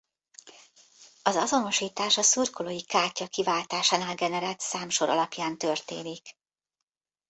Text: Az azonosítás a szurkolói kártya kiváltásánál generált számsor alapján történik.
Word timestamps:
Az 1.23 1.35
azonosítás 1.35 2.17
a 2.17 2.21
szurkolói 2.21 2.83
kártya 2.85 3.27
kiváltásánál 3.27 4.15
generált 4.15 4.59
számsor 4.59 5.09
alapján 5.09 5.57
történik. 5.57 6.35